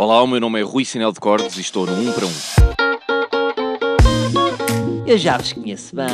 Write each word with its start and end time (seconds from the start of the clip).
Olá, 0.00 0.22
o 0.22 0.28
meu 0.28 0.38
nome 0.38 0.60
é 0.60 0.62
Rui 0.62 0.84
Sinel 0.84 1.10
de 1.10 1.18
Cordes 1.18 1.56
e 1.56 1.60
estou 1.60 1.84
no 1.84 1.92
1 1.92 2.12
para 2.12 2.24
1. 2.24 2.30
Eu 5.04 5.18
já 5.18 5.36
vos 5.36 5.52
conheço 5.52 5.96
bem. 5.96 6.06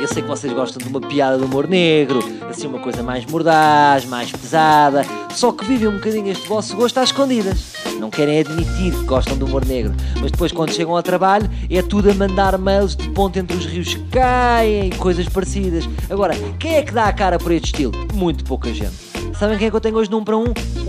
Eu 0.00 0.08
sei 0.08 0.22
que 0.22 0.28
vocês 0.28 0.50
gostam 0.50 0.78
de 0.78 0.88
uma 0.88 0.98
piada 0.98 1.36
de 1.36 1.44
humor 1.44 1.68
negro, 1.68 2.20
assim 2.48 2.66
uma 2.66 2.78
coisa 2.78 3.02
mais 3.02 3.26
mordaz, 3.26 4.06
mais 4.06 4.32
pesada, 4.32 5.02
só 5.34 5.52
que 5.52 5.62
vivem 5.66 5.88
um 5.88 5.96
bocadinho 5.96 6.26
este 6.28 6.48
vosso 6.48 6.74
gosto 6.74 6.96
às 6.96 7.10
escondidas. 7.10 7.74
Não 8.00 8.08
querem 8.08 8.40
admitir 8.40 8.94
que 8.94 9.04
gostam 9.04 9.36
de 9.36 9.44
humor 9.44 9.62
negro, 9.66 9.92
mas 10.22 10.30
depois 10.30 10.50
quando 10.50 10.72
chegam 10.72 10.96
ao 10.96 11.02
trabalho 11.02 11.50
é 11.68 11.82
tudo 11.82 12.10
a 12.10 12.14
mandar 12.14 12.56
mails 12.56 12.96
de 12.96 13.10
ponto 13.10 13.38
entre 13.38 13.54
os 13.54 13.66
rios 13.66 13.92
que 13.92 14.04
caem 14.04 14.88
coisas 14.92 15.28
parecidas. 15.28 15.86
Agora, 16.08 16.34
quem 16.58 16.76
é 16.76 16.82
que 16.82 16.94
dá 16.94 17.04
a 17.04 17.12
cara 17.12 17.38
por 17.38 17.52
este 17.52 17.66
estilo? 17.66 17.92
Muito 18.14 18.42
pouca 18.44 18.72
gente. 18.72 18.96
Sabem 19.38 19.58
quem 19.58 19.66
é 19.66 19.70
que 19.70 19.76
eu 19.76 19.82
tenho 19.82 19.96
hoje 19.96 20.08
1 20.10 20.24
para 20.24 20.38
1? 20.38 20.44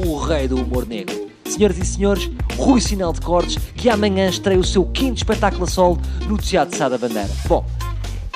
O 0.08 0.16
rei 0.16 0.48
do 0.48 0.56
humor 0.56 0.88
negro. 0.88 1.29
Senhoras 1.50 1.80
e 1.80 1.86
senhores, 1.86 2.30
Rui 2.56 2.80
Sinal 2.80 3.12
de 3.12 3.22
Cortes, 3.22 3.58
que 3.76 3.90
amanhã 3.90 4.30
estreia 4.30 4.60
o 4.60 4.64
seu 4.64 4.86
quinto 4.86 5.18
espetáculo 5.18 5.64
a 5.64 5.68
solo 5.68 6.00
no 6.28 6.38
Teatro 6.38 6.78
Sá 6.78 6.88
da 6.88 6.98
Bandeira. 6.98 7.30
Bom, 7.48 7.66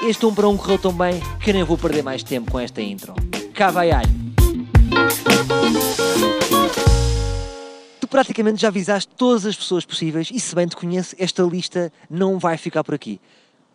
este 0.01 0.25
1 0.25 0.33
para 0.33 0.47
1 0.47 0.57
correu 0.57 0.79
tão 0.79 0.91
bem 0.91 1.21
que 1.39 1.53
nem 1.53 1.63
vou 1.63 1.77
perder 1.77 2.03
mais 2.03 2.23
tempo 2.23 2.51
com 2.51 2.59
esta 2.59 2.81
intro. 2.81 3.13
Cá 3.53 3.69
vai 3.69 3.91
alho. 3.91 4.09
Tu 8.01 8.07
praticamente 8.07 8.61
já 8.61 8.69
avisaste 8.69 9.13
todas 9.15 9.45
as 9.45 9.55
pessoas 9.55 9.85
possíveis 9.85 10.29
e 10.33 10.39
se 10.39 10.55
bem 10.55 10.67
te 10.67 10.75
conheço, 10.75 11.15
esta 11.19 11.43
lista 11.43 11.93
não 12.09 12.39
vai 12.39 12.57
ficar 12.57 12.83
por 12.83 12.95
aqui. 12.95 13.21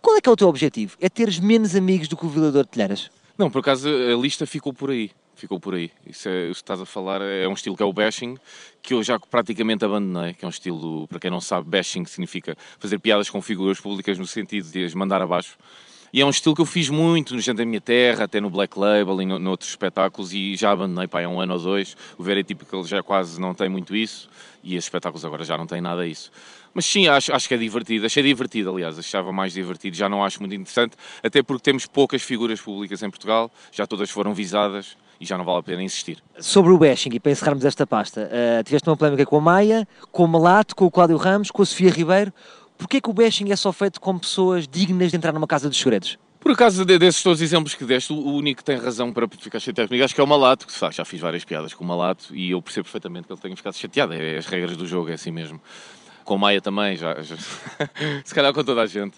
Qual 0.02 0.16
é 0.16 0.20
que 0.20 0.28
é 0.28 0.32
o 0.32 0.36
teu 0.36 0.48
objetivo? 0.48 0.96
É 1.00 1.08
teres 1.08 1.38
menos 1.38 1.76
amigos 1.76 2.08
do 2.08 2.16
que 2.16 2.26
o 2.26 2.28
violador 2.28 2.64
de 2.64 2.70
telheiras? 2.70 3.08
Não, 3.38 3.48
por 3.48 3.60
acaso 3.60 3.88
a 3.88 4.20
lista 4.20 4.44
ficou 4.46 4.72
por 4.72 4.90
aí. 4.90 5.12
Ficou 5.38 5.60
por 5.60 5.76
aí. 5.76 5.92
Isso, 6.04 6.28
é, 6.28 6.46
isso 6.46 6.54
estás 6.54 6.80
a 6.80 6.84
falar 6.84 7.22
é 7.22 7.46
um 7.46 7.52
estilo 7.52 7.76
que 7.76 7.82
é 7.84 7.86
o 7.86 7.92
bashing, 7.92 8.36
que 8.82 8.92
eu 8.92 9.04
já 9.04 9.20
praticamente 9.20 9.84
abandonei, 9.84 10.34
que 10.34 10.44
é 10.44 10.48
um 10.48 10.50
estilo, 10.50 11.06
para 11.06 11.20
quem 11.20 11.30
não 11.30 11.40
sabe, 11.40 11.70
bashing 11.70 12.04
significa 12.06 12.56
fazer 12.76 12.98
piadas 12.98 13.30
com 13.30 13.40
figuras 13.40 13.78
públicas 13.78 14.18
no 14.18 14.26
sentido 14.26 14.68
de 14.68 14.84
as 14.84 14.94
mandar 14.94 15.22
abaixo. 15.22 15.56
E 16.12 16.20
é 16.20 16.26
um 16.26 16.30
estilo 16.30 16.56
que 16.56 16.60
eu 16.60 16.66
fiz 16.66 16.88
muito 16.88 17.36
no 17.36 17.40
Gente 17.40 17.58
da 17.58 17.64
Minha 17.64 17.80
Terra, 17.80 18.24
até 18.24 18.40
no 18.40 18.50
Black 18.50 18.76
Label 18.76 19.22
e 19.22 19.26
no, 19.26 19.38
noutros 19.38 19.70
espetáculos, 19.70 20.32
e 20.32 20.56
já 20.56 20.72
abandonei 20.72 21.06
pá, 21.06 21.22
há 21.22 21.28
um 21.28 21.40
ano 21.40 21.52
ou 21.52 21.60
dois. 21.60 21.96
O 22.18 22.24
Very 22.24 22.42
Typical 22.42 22.82
já 22.82 23.00
quase 23.00 23.40
não 23.40 23.54
tem 23.54 23.68
muito 23.68 23.94
isso, 23.94 24.28
e 24.64 24.74
esses 24.74 24.86
espetáculos 24.86 25.24
agora 25.24 25.44
já 25.44 25.56
não 25.56 25.68
têm 25.68 25.80
nada 25.80 26.04
disso. 26.04 26.32
Mas 26.74 26.84
sim, 26.84 27.06
acho, 27.06 27.32
acho 27.32 27.46
que 27.46 27.54
é 27.54 27.56
divertido. 27.56 28.06
Achei 28.06 28.24
divertido, 28.24 28.70
aliás, 28.70 28.98
achava 28.98 29.32
mais 29.32 29.52
divertido. 29.52 29.96
Já 29.96 30.08
não 30.08 30.24
acho 30.24 30.40
muito 30.40 30.54
interessante, 30.56 30.96
até 31.22 31.44
porque 31.44 31.62
temos 31.62 31.86
poucas 31.86 32.22
figuras 32.22 32.60
públicas 32.60 33.00
em 33.04 33.10
Portugal, 33.10 33.48
já 33.70 33.86
todas 33.86 34.10
foram 34.10 34.34
visadas 34.34 34.96
e 35.20 35.26
já 35.26 35.36
não 35.36 35.44
vale 35.44 35.58
a 35.58 35.62
pena 35.62 35.82
insistir. 35.82 36.22
Sobre 36.38 36.72
o 36.72 36.78
bashing, 36.78 37.10
e 37.12 37.20
para 37.20 37.32
encerrarmos 37.32 37.64
esta 37.64 37.86
pasta, 37.86 38.30
uh, 38.30 38.62
tiveste 38.62 38.88
uma 38.88 38.96
polémica 38.96 39.26
com 39.26 39.36
a 39.36 39.40
Maia, 39.40 39.88
com 40.12 40.24
o 40.24 40.28
Malato, 40.28 40.76
com 40.76 40.86
o 40.86 40.90
Cláudio 40.90 41.16
Ramos, 41.16 41.50
com 41.50 41.62
a 41.62 41.66
Sofia 41.66 41.90
Ribeiro. 41.90 42.32
Porquê 42.76 43.00
que 43.00 43.10
o 43.10 43.12
bashing 43.12 43.50
é 43.50 43.56
só 43.56 43.72
feito 43.72 44.00
com 44.00 44.16
pessoas 44.18 44.68
dignas 44.68 45.10
de 45.10 45.16
entrar 45.16 45.32
numa 45.32 45.46
casa 45.46 45.68
dos 45.68 45.78
segredos? 45.78 46.16
Por 46.40 46.52
acaso, 46.52 46.84
desses 46.84 47.22
todos 47.22 47.40
os 47.40 47.42
exemplos 47.42 47.74
que 47.74 47.84
deste, 47.84 48.12
o 48.12 48.16
único 48.16 48.58
que 48.58 48.64
tem 48.64 48.78
razão 48.78 49.12
para 49.12 49.26
ficar 49.28 49.58
chateado 49.58 49.88
comigo 49.88 50.04
acho 50.04 50.14
que 50.14 50.20
é 50.20 50.24
o 50.24 50.26
Malato, 50.26 50.66
que 50.66 50.72
já 50.92 51.04
fiz 51.04 51.20
várias 51.20 51.44
piadas 51.44 51.74
com 51.74 51.82
o 51.82 51.86
Malato 51.86 52.34
e 52.34 52.52
eu 52.52 52.62
percebo 52.62 52.84
perfeitamente 52.84 53.26
que 53.26 53.32
ele 53.32 53.40
tenha 53.40 53.56
ficado 53.56 53.76
chateado. 53.76 54.14
É 54.14 54.38
as 54.38 54.46
regras 54.46 54.76
do 54.76 54.86
jogo, 54.86 55.10
é 55.10 55.14
assim 55.14 55.32
mesmo. 55.32 55.60
Com 56.24 56.34
a 56.34 56.38
Maia 56.38 56.60
também, 56.60 56.96
já, 56.96 57.20
já 57.22 57.36
se 58.24 58.34
calhar 58.34 58.52
com 58.52 58.62
toda 58.62 58.82
a 58.82 58.86
gente. 58.86 59.16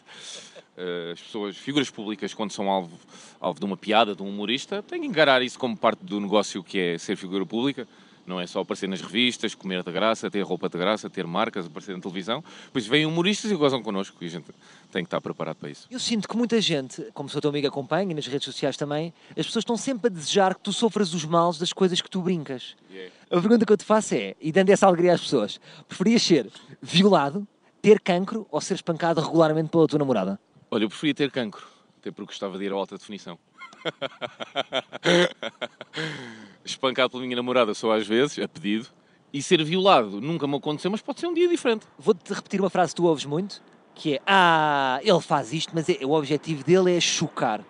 Eh, 0.81 1.13
as 1.13 1.21
pessoas, 1.21 1.57
figuras 1.59 1.91
públicas, 1.91 2.33
quando 2.33 2.53
são 2.53 2.71
alvo, 2.71 2.99
alvo 3.39 3.61
de 3.61 3.67
uma 3.67 3.77
piada, 3.77 4.15
de 4.15 4.23
um 4.23 4.29
humorista, 4.29 4.83
têm 4.83 5.03
que 5.03 5.07
encarar 5.07 5.43
isso 5.43 5.59
como 5.59 5.77
parte 5.77 6.03
do 6.03 6.19
negócio 6.19 6.65
que 6.65 6.79
é 6.79 6.99
ser 6.99 7.17
figura 7.17 7.45
pública. 7.45 7.87
Não 8.27 8.41
é 8.41 8.47
só 8.47 8.61
aparecer 8.61 8.89
nas 8.89 9.01
revistas, 9.01 9.55
comer 9.55 9.83
de 9.83 9.93
graça, 9.93 10.31
ter 10.31 10.41
roupa 10.41 10.69
de 10.71 10.79
graça, 10.79 11.11
ter 11.11 11.27
marcas, 11.27 11.67
aparecer 11.67 11.95
na 11.95 12.01
televisão. 12.01 12.43
Depois 12.67 12.87
vêm 12.87 13.05
humoristas 13.05 13.51
e 13.51 13.55
gozam 13.55 13.83
connosco 13.83 14.17
e 14.23 14.27
a 14.27 14.31
gente 14.31 14.47
tem 14.91 15.03
que 15.03 15.09
estar 15.09 15.21
preparado 15.21 15.57
para 15.57 15.69
isso. 15.69 15.87
Eu 15.91 15.99
sinto 15.99 16.29
que 16.29 16.37
muita 16.37 16.61
gente, 16.61 17.03
como 17.13 17.29
o 17.29 17.41
teu 17.41 17.51
amigo 17.51 17.67
acompanha 17.67 18.13
e 18.13 18.15
nas 18.15 18.27
redes 18.27 18.45
sociais 18.45 18.77
também, 18.77 19.13
as 19.31 19.47
pessoas 19.47 19.63
estão 19.63 19.77
sempre 19.77 20.07
a 20.07 20.11
desejar 20.11 20.55
que 20.55 20.61
tu 20.61 20.73
sofras 20.73 21.13
os 21.13 21.25
males 21.25 21.59
das 21.59 21.73
coisas 21.73 22.01
que 22.01 22.09
tu 22.09 22.23
brincas. 22.23 22.77
Yeah. 22.91 23.13
A 23.31 23.41
pergunta 23.41 23.67
que 23.67 23.73
eu 23.73 23.77
te 23.77 23.85
faço 23.85 24.15
é, 24.15 24.35
e 24.41 24.53
dando 24.53 24.71
essa 24.71 24.87
alegria 24.87 25.13
às 25.13 25.21
pessoas, 25.21 25.61
preferias 25.89 26.23
ser 26.23 26.49
violado, 26.81 27.47
ter 27.83 28.01
cancro 28.01 28.47
ou 28.51 28.61
ser 28.61 28.75
espancado 28.75 29.21
regularmente 29.21 29.71
pela 29.71 29.87
tua 29.87 29.99
namorada? 29.99 30.39
Olha, 30.73 30.85
eu 30.85 30.89
preferia 30.89 31.15
ter 31.15 31.33
cancro, 31.33 31.67
até 31.99 32.13
porque 32.13 32.31
gostava 32.31 32.57
de 32.57 32.65
ir 32.65 32.73
à 32.73 32.77
alta 32.77 32.97
definição. 32.97 33.37
Espancado 36.65 37.11
pela 37.11 37.25
minha 37.25 37.35
namorada 37.35 37.75
só 37.75 37.91
às 37.91 38.07
vezes, 38.07 38.39
a 38.39 38.47
pedido, 38.47 38.87
e 39.33 39.43
ser 39.43 39.65
violado 39.65 40.21
nunca 40.21 40.47
me 40.47 40.57
aconteceu, 40.57 40.89
mas 40.89 41.03
pode 41.03 41.19
ser 41.19 41.27
um 41.27 41.35
dia 41.35 41.49
diferente. 41.49 41.85
Vou-te 41.99 42.33
repetir 42.33 42.61
uma 42.61 42.71
frase 42.71 42.93
que 42.93 42.99
tu 42.99 43.07
ouves 43.07 43.25
muito, 43.25 43.61
que 43.97 44.15
é 44.15 44.21
Ah, 44.25 45.01
ele 45.03 45.21
faz 45.21 45.53
isto, 45.53 45.73
mas 45.75 45.89
é, 45.89 45.99
o 46.05 46.13
objetivo 46.13 46.63
dele 46.63 46.97
é 46.97 47.01
chocar. 47.01 47.65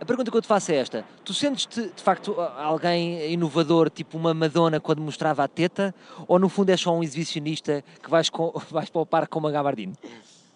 A 0.00 0.04
pergunta 0.04 0.32
que 0.32 0.36
eu 0.36 0.42
te 0.42 0.48
faço 0.48 0.72
é 0.72 0.76
esta: 0.76 1.04
tu 1.24 1.32
sentes-te 1.32 1.80
de 1.80 2.02
facto 2.02 2.40
alguém 2.40 3.32
inovador, 3.32 3.88
tipo 3.88 4.18
uma 4.18 4.34
Madonna 4.34 4.80
quando 4.80 5.00
mostrava 5.00 5.44
a 5.44 5.48
teta, 5.48 5.94
ou 6.26 6.40
no 6.40 6.48
fundo 6.48 6.70
és 6.70 6.80
só 6.80 6.92
um 6.92 7.04
exibicionista 7.04 7.84
que 8.02 8.10
vais, 8.10 8.28
com, 8.28 8.52
vais 8.68 8.90
para 8.90 9.00
o 9.00 9.06
parque 9.06 9.28
com 9.28 9.38
uma 9.38 9.52
gabardine? 9.52 9.94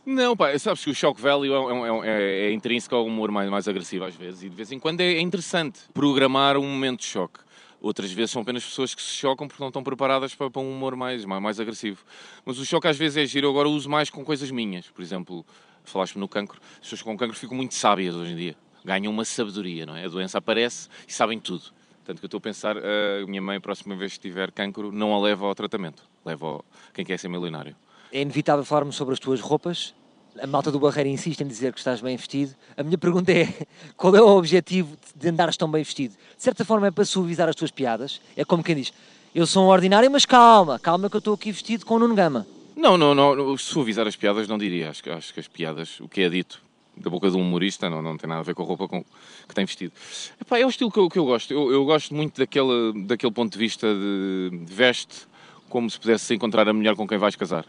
Não, 0.08 0.36
pá, 0.36 0.56
sabes 0.56 0.84
que 0.84 0.90
o 0.90 0.94
shock 0.94 1.20
value 1.20 1.52
é, 1.52 2.06
é, 2.06 2.10
é, 2.10 2.46
é 2.46 2.52
intrínseco 2.52 2.94
ao 2.94 3.04
humor 3.04 3.32
mais, 3.32 3.50
mais 3.50 3.66
agressivo 3.66 4.04
às 4.04 4.14
vezes 4.14 4.44
e 4.44 4.48
de 4.48 4.54
vez 4.54 4.70
em 4.70 4.78
quando 4.78 5.00
é, 5.00 5.14
é 5.14 5.20
interessante 5.20 5.80
programar 5.92 6.56
um 6.56 6.62
momento 6.62 7.00
de 7.00 7.06
choque. 7.06 7.40
Outras 7.80 8.12
vezes 8.12 8.30
são 8.30 8.42
apenas 8.42 8.64
pessoas 8.64 8.94
que 8.94 9.02
se 9.02 9.14
chocam 9.14 9.48
porque 9.48 9.60
não 9.60 9.66
estão 9.66 9.82
preparadas 9.82 10.32
para, 10.32 10.48
para 10.48 10.62
um 10.62 10.70
humor 10.70 10.94
mais, 10.94 11.24
mais, 11.24 11.42
mais, 11.42 11.58
agressivo. 11.58 12.04
Mas 12.44 12.56
o 12.56 12.64
choque 12.64 12.86
às 12.86 12.96
vezes 12.96 13.16
é 13.16 13.26
giro. 13.26 13.50
Agora 13.50 13.68
uso 13.68 13.90
mais 13.90 14.08
com 14.08 14.24
coisas 14.24 14.48
minhas. 14.48 14.88
Por 14.88 15.02
exemplo, 15.02 15.44
falaste-me 15.82 16.20
no 16.20 16.28
cancro. 16.28 16.60
As 16.74 16.82
pessoas 16.82 17.02
com 17.02 17.16
cancro 17.16 17.36
ficam 17.36 17.56
muito 17.56 17.74
sábias 17.74 18.14
hoje 18.14 18.32
em 18.32 18.36
dia. 18.36 18.56
Ganham 18.84 19.12
uma 19.12 19.24
sabedoria, 19.24 19.84
não 19.84 19.96
é? 19.96 20.04
A 20.04 20.08
doença 20.08 20.38
aparece 20.38 20.88
e 21.06 21.12
sabem 21.12 21.40
tudo. 21.40 21.64
Tanto 22.04 22.20
que 22.20 22.24
eu 22.24 22.28
estou 22.28 22.38
a 22.38 22.40
pensar, 22.40 22.76
a 22.78 23.26
minha 23.26 23.42
mãe, 23.42 23.56
a 23.56 23.60
próxima 23.60 23.96
vez 23.96 24.12
que 24.12 24.20
tiver 24.20 24.52
cancro, 24.52 24.92
não 24.92 25.12
a 25.12 25.20
leva 25.20 25.46
ao 25.46 25.54
tratamento. 25.54 26.04
Leva 26.24 26.46
ao... 26.46 26.64
quem 26.94 27.04
quer 27.04 27.18
ser 27.18 27.28
milionário 27.28 27.76
é 28.12 28.20
inevitável 28.20 28.64
falarmos 28.64 28.96
sobre 28.96 29.14
as 29.14 29.20
tuas 29.20 29.40
roupas. 29.40 29.94
A 30.40 30.46
malta 30.46 30.70
do 30.70 30.78
Barreiro 30.78 31.08
insiste 31.08 31.40
em 31.40 31.46
dizer 31.46 31.72
que 31.72 31.78
estás 31.78 32.00
bem 32.00 32.16
vestido. 32.16 32.54
A 32.76 32.82
minha 32.82 32.98
pergunta 32.98 33.32
é: 33.32 33.48
qual 33.96 34.14
é 34.14 34.20
o 34.20 34.36
objetivo 34.36 34.96
de 35.14 35.28
andares 35.28 35.56
tão 35.56 35.70
bem 35.70 35.82
vestido? 35.82 36.14
De 36.36 36.42
certa 36.42 36.64
forma 36.64 36.86
é 36.86 36.90
para 36.90 37.04
suavizar 37.04 37.48
as 37.48 37.56
tuas 37.56 37.70
piadas. 37.70 38.20
É 38.36 38.44
como 38.44 38.62
quem 38.62 38.76
diz: 38.76 38.92
eu 39.34 39.46
sou 39.46 39.64
um 39.64 39.68
ordinário, 39.68 40.10
mas 40.10 40.24
calma, 40.24 40.78
calma 40.78 41.10
que 41.10 41.16
eu 41.16 41.18
estou 41.18 41.34
aqui 41.34 41.52
vestido 41.52 41.84
com 41.84 41.94
o 41.94 41.98
Nuno 41.98 42.14
Gama. 42.14 42.46
Não, 42.76 42.98
não, 42.98 43.14
não. 43.14 43.56
Suavizar 43.56 44.06
as 44.06 44.16
piadas 44.16 44.46
não 44.46 44.58
diria. 44.58 44.90
Acho, 44.90 45.10
acho 45.10 45.32
que 45.32 45.40
as 45.40 45.48
piadas, 45.48 46.00
o 46.00 46.08
que 46.08 46.20
é 46.20 46.28
dito 46.28 46.62
da 46.96 47.10
boca 47.10 47.30
de 47.30 47.36
um 47.36 47.42
humorista, 47.42 47.90
não, 47.90 48.00
não 48.00 48.16
tem 48.16 48.28
nada 48.28 48.40
a 48.40 48.44
ver 48.44 48.54
com 48.54 48.62
a 48.62 48.66
roupa 48.66 48.88
com, 48.88 49.04
que 49.46 49.54
tem 49.54 49.64
vestido. 49.64 49.92
Epá, 50.40 50.58
é 50.58 50.64
o 50.64 50.68
estilo 50.68 50.90
que 50.90 50.98
eu, 50.98 51.08
que 51.08 51.18
eu 51.18 51.24
gosto. 51.24 51.52
Eu, 51.52 51.70
eu, 51.70 51.84
gosto 51.84 52.14
muito 52.14 52.38
daquele, 52.38 53.04
daquele 53.04 53.32
ponto 53.32 53.52
de 53.52 53.58
vista 53.58 53.86
de, 53.86 54.64
de 54.64 54.72
veste 54.72 55.26
como 55.68 55.90
se 55.90 56.00
pudesse 56.00 56.34
encontrar 56.34 56.68
a 56.68 56.72
mulher 56.72 56.94
com 56.94 57.06
quem 57.06 57.18
vais 57.18 57.36
casar. 57.36 57.66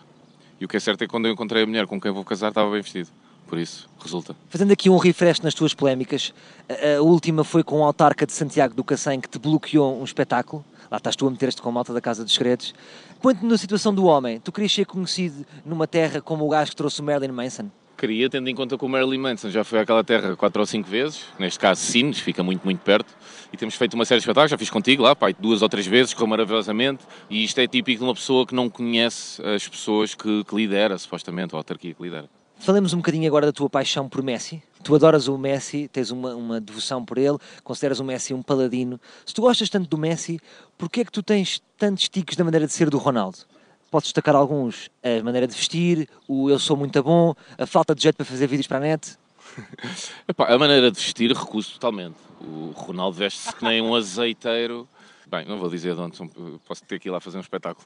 E 0.60 0.66
o 0.66 0.68
que 0.68 0.78
é 0.78 0.80
certo 0.80 1.04
é 1.04 1.06
que 1.06 1.12
quando 1.12 1.28
eu 1.28 1.34
encontrei 1.34 1.64
a 1.64 1.66
mulher 1.66 1.86
com 1.86 2.00
quem 2.00 2.12
vou 2.12 2.24
casar 2.24 2.50
estava 2.50 2.72
bem 2.72 2.82
vestido. 2.82 3.10
Por 3.48 3.58
isso, 3.58 3.88
resulta. 4.00 4.36
Fazendo 4.50 4.74
aqui 4.74 4.90
um 4.90 4.98
refresh 4.98 5.40
nas 5.40 5.54
tuas 5.54 5.74
polémicas, 5.74 6.34
a, 6.70 7.02
última 7.02 7.46
foi 7.46 7.64
com 7.64 7.80
o 7.80 7.84
autarca 7.84 8.26
de 8.26 8.34
Santiago 8.34 8.74
do 8.74 8.84
Cacém 8.84 9.22
que 9.22 9.30
te 9.30 9.40
bloqueou 9.40 10.00
um 10.00 10.04
espetáculo. 10.04 10.66
Lá 10.92 10.98
estás 10.98 11.16
tu 11.16 11.26
a 11.28 11.32
meter-te 11.32 11.62
com 11.62 11.70
a 11.70 11.72
malta 11.72 11.94
da 11.94 12.02
Casa 12.02 12.26
dos 12.26 12.34
Segredos. 12.34 12.76
Põe-te 13.22 13.46
na 13.46 13.58
situação 13.58 13.94
do 13.94 14.06
homem. 14.06 14.40
Tu 14.40 14.52
querias 14.52 14.74
ser 14.74 14.86
conhecido 14.86 15.46
numa 15.66 15.88
terra 15.88 16.20
como 16.20 16.46
o 16.46 16.50
gajo 16.50 16.72
que 16.72 16.76
trouxe 16.76 17.00
o 17.00 17.04
Marilyn 17.04 17.32
Manson? 17.32 17.70
Queria, 17.98 18.30
tendo 18.30 18.48
em 18.48 18.54
conta 18.54 18.78
que 18.78 18.86
o 18.86 18.88
Marilyn 18.88 19.18
Manson 19.18 19.50
já 19.50 19.64
foi 19.64 19.80
àquela 19.80 20.04
terra 20.04 20.36
quatro 20.36 20.62
ou 20.62 20.68
cinco 20.68 20.88
vezes, 20.88 21.24
neste 21.40 21.58
caso 21.58 21.82
Sines, 21.82 22.20
fica 22.20 22.44
muito, 22.44 22.64
muito 22.64 22.80
perto, 22.80 23.12
e 23.52 23.58
temos 23.58 23.74
feito 23.74 23.96
uma 23.96 24.06
série 24.06 24.20
de 24.20 24.22
espetáculos, 24.22 24.52
já 24.52 24.58
fiz 24.58 24.70
contigo 24.70 25.02
lá, 25.02 25.16
pai, 25.16 25.36
duas 25.38 25.64
ou 25.64 25.68
três 25.68 25.88
vezes, 25.88 26.14
correu 26.14 26.28
maravilhosamente, 26.28 27.04
e 27.28 27.44
isto 27.44 27.60
é 27.60 27.66
típico 27.66 27.98
de 27.98 28.04
uma 28.04 28.14
pessoa 28.14 28.46
que 28.46 28.54
não 28.54 28.70
conhece 28.70 29.42
as 29.44 29.68
pessoas 29.68 30.14
que, 30.14 30.44
que 30.44 30.56
lidera, 30.56 30.96
supostamente, 30.96 31.56
ou 31.56 31.58
a 31.58 31.62
autarquia 31.62 31.92
que 31.92 32.04
lidera. 32.04 32.30
Falemos 32.60 32.94
um 32.94 32.98
bocadinho 32.98 33.28
agora 33.28 33.48
da 33.48 33.52
tua 33.52 33.68
paixão 33.68 34.08
por 34.08 34.22
Messi. 34.22 34.62
Tu 34.84 34.94
adoras 34.94 35.28
o 35.28 35.36
Messi, 35.36 35.88
tens 35.88 36.12
uma, 36.12 36.36
uma 36.36 36.62
devoção 36.62 37.04
por 37.04 37.18
ele, 37.18 37.38
consideras 37.64 38.00
o 38.00 38.04
Messi 38.04 38.32
um 38.32 38.44
paladino. 38.44 39.00
Se 39.26 39.34
tu 39.34 39.42
gostas 39.42 39.70
tanto 39.70 39.90
do 39.90 39.98
Messi, 39.98 40.40
porquê 40.78 41.02
é 41.02 41.06
que 41.06 41.12
tu 41.12 41.24
tens 41.24 41.64
tantos 41.78 42.10
ticos 42.10 42.36
da 42.36 42.44
maneira 42.44 42.68
de 42.68 42.74
ser 42.74 42.90
do 42.90 42.98
Ronaldo? 42.98 43.40
Posso 43.90 44.06
destacar 44.06 44.36
alguns. 44.36 44.90
A 45.04 45.24
maneira 45.24 45.48
de 45.48 45.56
vestir, 45.56 46.10
o 46.28 46.50
eu 46.50 46.60
sou 46.60 46.76
muito 46.76 47.02
bom, 47.02 47.34
a 47.58 47.66
falta 47.66 47.96
de 47.96 48.04
jeito 48.04 48.16
para 48.16 48.26
fazer 48.26 48.48
vídeos 48.48 48.68
para 48.68 48.78
a 48.78 48.82
net. 48.82 49.18
Epá, 50.28 50.54
a 50.54 50.58
maneira 50.58 50.92
de 50.92 51.00
vestir 51.00 51.32
recuso 51.32 51.74
totalmente. 51.74 52.18
O 52.42 52.72
Ronaldo 52.76 53.18
veste-se 53.18 53.56
que 53.56 53.64
nem 53.64 53.82
um 53.82 53.96
azeiteiro. 53.96 54.88
Bem, 55.26 55.46
não 55.46 55.58
vou 55.58 55.70
dizer 55.70 55.94
de 55.94 56.00
onde, 56.00 56.18
posso 56.66 56.84
ter 56.86 57.00
que 57.00 57.10
ir 57.10 57.12
lá 57.12 57.20
fazer 57.20 57.38
um 57.38 57.42
espetáculo. 57.42 57.86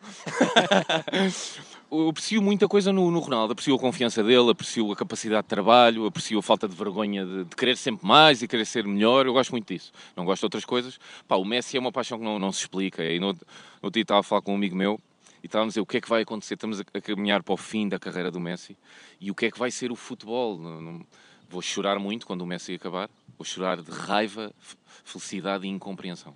eu 1.92 2.10
aprecio 2.10 2.40
muita 2.40 2.68
coisa 2.68 2.94
no, 2.94 3.10
no, 3.10 3.20
Ronaldo, 3.20 3.54
aprecio 3.54 3.74
a 3.74 3.80
confiança 3.80 4.24
dele, 4.24 4.52
aprecio 4.52 4.92
a 4.92 4.96
capacidade 4.96 5.44
de 5.44 5.50
trabalho, 5.50 6.06
aprecio 6.06 6.38
a 6.38 6.42
falta 6.44 6.68
de 6.68 6.76
vergonha 6.76 7.26
de, 7.26 7.46
de, 7.46 7.56
querer 7.56 7.78
sempre 7.78 8.06
mais 8.06 8.44
e 8.44 8.48
querer 8.48 8.66
ser 8.66 8.86
melhor, 8.86 9.26
eu 9.26 9.34
gosto 9.34 9.52
muito 9.52 9.74
disso. 9.74 9.92
Não 10.16 10.24
gosto 10.24 10.42
de 10.42 10.46
outras 10.46 10.66
coisas. 10.66 11.00
Pá, 11.28 11.36
o 11.36 11.44
Messi 11.44 11.78
é 11.78 11.80
uma 11.80 11.92
paixão 11.92 12.20
que 12.20 12.24
não, 12.24 12.38
não 12.38 12.52
se 12.52 12.60
explica. 12.60 13.04
E 13.04 13.20
no, 13.20 13.36
no 13.82 13.90
dia 13.90 14.04
estava 14.04 14.20
a 14.20 14.24
falar 14.24 14.44
com 14.44 14.52
um 14.52 14.56
amigo 14.56 14.76
meu 14.76 15.02
e 15.44 15.48
estávamos 15.48 15.72
a 15.72 15.74
dizer 15.74 15.82
o 15.82 15.86
que 15.86 15.98
é 15.98 16.02
que 16.02 16.10
vai 16.10 16.22
acontecer. 16.22 16.56
Estamos 16.56 16.80
a, 16.80 17.02
caminhar 17.02 17.44
para 17.44 17.54
o 17.54 17.58
fim 17.58 17.88
da 17.88 18.00
carreira 18.00 18.30
do 18.30 18.40
Messi 18.40 18.78
e 19.20 19.32
o 19.32 19.36
que 19.36 19.46
é 19.46 19.52
que 19.52 19.60
vai 19.60 19.72
ser 19.72 19.92
o 19.92 19.96
futebol. 19.96 20.58
Não, 20.58 21.06
vou 21.50 21.62
chorar 21.62 22.00
muito 22.00 22.26
quando 22.26 22.42
o 22.42 22.46
Messi 22.46 22.76
acabar, 22.76 23.10
vou 23.38 23.46
chorar 23.46 23.82
de 23.82 23.92
raiva, 23.92 24.54
felicidade 25.04 25.66
e 25.66 25.70
incompreensão. 25.70 26.36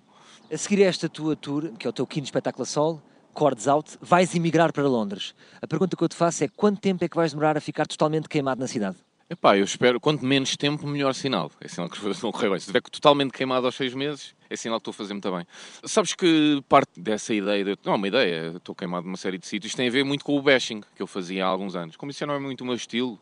A 0.50 0.56
seguir 0.56 0.82
a 0.84 0.86
esta 0.86 1.08
tua 1.08 1.34
tour, 1.34 1.72
que 1.78 1.86
é 1.86 1.90
o 1.90 1.92
teu 1.92 2.06
quinto 2.06 2.24
espetáculo 2.24 2.62
a 2.62 2.66
sol, 2.66 3.02
Cordes 3.32 3.68
Out, 3.68 3.98
vais 4.00 4.34
emigrar 4.34 4.72
para 4.72 4.86
Londres. 4.88 5.34
A 5.60 5.66
pergunta 5.66 5.96
que 5.96 6.02
eu 6.02 6.08
te 6.08 6.16
faço 6.16 6.44
é 6.44 6.48
quanto 6.48 6.80
tempo 6.80 7.04
é 7.04 7.08
que 7.08 7.16
vais 7.16 7.32
demorar 7.32 7.56
a 7.56 7.60
ficar 7.60 7.86
totalmente 7.86 8.28
queimado 8.28 8.60
na 8.60 8.66
cidade? 8.66 8.96
Epá, 9.28 9.58
eu 9.58 9.64
espero, 9.64 9.98
quanto 9.98 10.24
menos 10.24 10.56
tempo, 10.56 10.86
melhor 10.86 11.12
sinal. 11.12 11.50
É 11.60 11.66
sinal 11.66 11.88
que 11.88 11.96
as 11.98 12.00
coisas 12.00 12.22
vão 12.22 12.30
correr 12.30 12.48
bem. 12.48 12.60
Se 12.60 12.66
estiver 12.66 12.80
totalmente 12.82 13.32
queimado 13.32 13.66
aos 13.66 13.74
seis 13.74 13.92
meses, 13.92 14.36
é 14.48 14.54
sinal 14.54 14.78
que 14.78 14.82
estou 14.82 14.92
a 14.92 14.94
fazer 14.94 15.14
muito 15.14 15.30
bem. 15.32 15.44
Sabes 15.84 16.14
que 16.14 16.62
parte 16.68 17.00
dessa 17.00 17.34
ideia, 17.34 17.64
de, 17.64 17.76
não, 17.84 17.96
uma 17.96 18.06
ideia, 18.06 18.52
estou 18.56 18.72
queimado 18.72 19.04
numa 19.04 19.16
série 19.16 19.36
de 19.36 19.46
sítios, 19.46 19.74
tem 19.74 19.88
a 19.88 19.90
ver 19.90 20.04
muito 20.04 20.24
com 20.24 20.38
o 20.38 20.40
bashing 20.40 20.80
que 20.94 21.02
eu 21.02 21.08
fazia 21.08 21.44
há 21.44 21.48
alguns 21.48 21.74
anos. 21.74 21.96
Como 21.96 22.10
isso 22.10 22.20
já 22.20 22.26
não 22.26 22.34
é 22.34 22.38
muito 22.38 22.60
o 22.60 22.64
meu 22.64 22.76
estilo, 22.76 23.18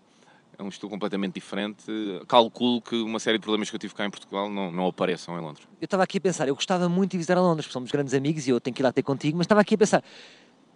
é 0.59 0.62
um 0.62 0.69
estilo 0.69 0.91
completamente 0.91 1.35
diferente, 1.35 1.87
calculo 2.29 2.83
que 2.83 2.97
uma 2.97 3.19
série 3.19 3.39
de 3.39 3.43
problemas 3.43 3.71
que 3.71 3.77
eu 3.77 3.81
tive 3.81 3.95
cá 3.95 4.05
em 4.05 4.11
Portugal 4.11 4.51
não, 4.51 4.71
não 4.71 4.87
apareçam 4.87 5.39
em 5.39 5.41
Londres. 5.41 5.67
Eu 5.81 5.87
estava 5.87 6.03
aqui 6.03 6.19
a 6.19 6.21
pensar, 6.21 6.47
eu 6.47 6.55
gostava 6.55 6.87
muito 6.87 7.12
de 7.12 7.17
visitar 7.17 7.39
a 7.39 7.41
Londres, 7.41 7.73
somos 7.73 7.91
grandes 7.91 8.12
amigos 8.12 8.47
e 8.47 8.51
eu 8.51 8.61
tenho 8.61 8.75
que 8.75 8.83
ir 8.83 8.85
lá 8.85 8.93
ter 8.93 9.03
contigo, 9.03 9.39
mas 9.39 9.47
estava 9.47 9.62
aqui 9.62 9.75
a 9.75 9.79
pensar, 9.79 10.05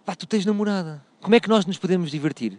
pá, 0.03 0.15
tu 0.15 0.25
tens 0.25 0.43
namorada, 0.43 1.05
como 1.21 1.35
é 1.35 1.39
que 1.39 1.47
nós 1.47 1.67
nos 1.67 1.77
podemos 1.77 2.09
divertir? 2.09 2.57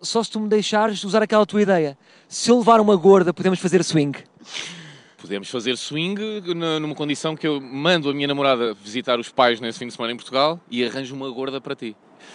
Só 0.00 0.22
se 0.22 0.30
tu 0.30 0.40
me 0.40 0.48
deixares 0.48 1.02
usar 1.04 1.22
aquela 1.22 1.46
tua 1.46 1.62
ideia. 1.62 1.96
Se 2.28 2.50
eu 2.50 2.58
levar 2.58 2.80
uma 2.80 2.96
gorda, 2.96 3.32
podemos 3.32 3.58
fazer 3.58 3.82
swing. 3.84 4.18
Podemos 5.18 5.50
fazer 5.50 5.76
swing 5.76 6.40
numa 6.80 6.94
condição 6.94 7.36
que 7.36 7.46
eu 7.46 7.60
mando 7.60 8.08
a 8.08 8.14
minha 8.14 8.26
namorada 8.26 8.74
visitar 8.74 9.18
os 9.18 9.28
pais 9.28 9.60
nesse 9.60 9.78
fim 9.78 9.86
de 9.86 9.92
semana 9.92 10.12
em 10.12 10.16
Portugal 10.16 10.58
e 10.70 10.84
arranjo 10.84 11.14
uma 11.14 11.28
gorda 11.30 11.60
para 11.60 11.74
ti. 11.74 11.94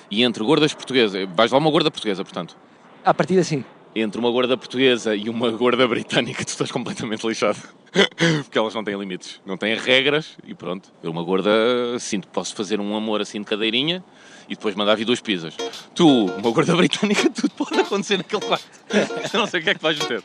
E 0.10 0.24
entre 0.24 0.44
gordas 0.44 0.74
portuguesas, 0.74 1.28
vais 1.36 1.52
lá 1.52 1.58
uma 1.58 1.72
gorda 1.72 1.90
portuguesa, 1.90 2.24
portanto. 2.24 2.56
A 3.04 3.14
partir 3.14 3.40
assim. 3.40 3.64
Entre 3.98 4.20
uma 4.20 4.30
gorda 4.30 4.58
portuguesa 4.58 5.16
e 5.16 5.30
uma 5.30 5.50
gorda 5.52 5.88
britânica, 5.88 6.44
tu 6.44 6.50
estás 6.50 6.70
completamente 6.70 7.26
lixado. 7.26 7.58
Porque 8.44 8.58
elas 8.58 8.74
não 8.74 8.84
têm 8.84 9.00
limites, 9.00 9.40
não 9.46 9.56
têm 9.56 9.74
regras 9.74 10.38
e 10.46 10.54
pronto. 10.54 10.92
Eu, 11.02 11.12
uma 11.12 11.24
gorda, 11.24 11.50
sinto 11.98 12.28
que 12.28 12.34
posso 12.34 12.54
fazer 12.54 12.82
um 12.82 12.94
amor 12.94 13.22
assim 13.22 13.40
de 13.40 13.46
cadeirinha 13.46 14.04
e 14.50 14.56
depois 14.56 14.76
mandar 14.76 14.96
vir 14.96 15.06
duas 15.06 15.22
pizzas. 15.22 15.56
Tu, 15.96 16.06
uma 16.06 16.52
gorda 16.52 16.76
britânica, 16.78 17.30
tudo 17.30 17.52
pode 17.52 17.80
acontecer 17.80 18.18
naquele 18.18 18.42
quarto. 18.42 18.66
Eu 19.34 19.40
não 19.40 19.48
sei 19.48 19.62
o 19.62 19.64
que 19.64 19.70
é 19.70 19.76
que 19.76 19.82
vais 19.82 19.98
ter. 19.98 20.22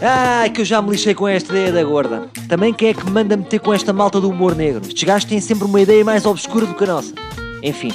Ai, 0.00 0.48
que 0.50 0.60
eu 0.60 0.64
já 0.64 0.80
me 0.80 0.90
lixei 0.90 1.14
com 1.14 1.26
esta 1.26 1.52
ideia 1.52 1.72
da 1.72 1.84
gorda. 1.84 2.30
Também 2.48 2.72
quem 2.72 2.90
é 2.90 2.94
que 2.94 3.04
me 3.04 3.10
manda 3.10 3.36
meter 3.36 3.60
com 3.60 3.74
esta 3.74 3.92
malta 3.92 4.20
do 4.20 4.30
humor 4.30 4.54
negro? 4.54 4.82
Estes 4.86 5.02
gajos 5.02 5.28
têm 5.28 5.40
sempre 5.40 5.66
uma 5.66 5.80
ideia 5.80 6.04
mais 6.04 6.24
obscura 6.24 6.64
do 6.64 6.74
que 6.74 6.84
a 6.84 6.86
nossa. 6.86 7.12
Enfim, 7.62 7.90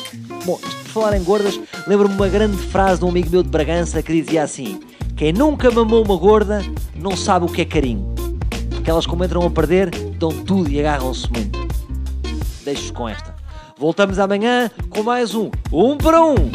bom, 0.45 0.59
falar 0.91 1.17
em 1.17 1.23
gordas, 1.23 1.59
lembro-me 1.87 2.15
uma 2.15 2.27
grande 2.27 2.57
frase 2.57 2.99
de 2.99 3.05
um 3.05 3.09
amigo 3.09 3.29
meu 3.29 3.43
de 3.43 3.49
Bragança 3.49 4.01
que 4.03 4.21
dizia 4.21 4.43
assim: 4.43 4.79
Quem 5.15 5.33
nunca 5.33 5.71
mamou 5.71 6.03
uma 6.03 6.17
gorda 6.17 6.61
não 6.95 7.15
sabe 7.15 7.45
o 7.45 7.49
que 7.49 7.61
é 7.61 7.65
carinho 7.65 8.11
que 8.81 8.89
elas 8.89 9.05
como 9.05 9.23
entram 9.23 9.45
a 9.45 9.49
perder, 9.49 9.89
dão 10.17 10.29
tudo 10.29 10.69
e 10.69 10.79
agarram-se 10.79 11.31
muito. 11.31 11.59
Deixo-vos 12.63 12.91
com 12.91 13.07
esta. 13.07 13.35
Voltamos 13.77 14.19
amanhã 14.19 14.69
com 14.89 15.03
mais 15.03 15.33
um 15.33 15.49
Um 15.71 15.97
para 15.97 16.21
Um. 16.21 16.51